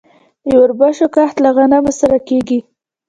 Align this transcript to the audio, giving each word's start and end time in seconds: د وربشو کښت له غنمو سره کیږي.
د 0.45 0.47
وربشو 0.61 1.05
کښت 1.15 1.37
له 1.43 1.49
غنمو 1.55 1.91
سره 2.01 2.17
کیږي. 2.27 2.59